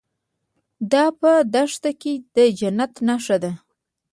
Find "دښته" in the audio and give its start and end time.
1.53-1.91